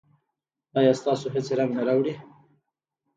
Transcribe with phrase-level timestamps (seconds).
[0.77, 2.13] ایا ستاسو هڅې رنګ نه راوړي؟